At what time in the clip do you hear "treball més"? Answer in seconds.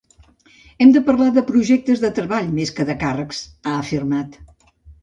2.17-2.75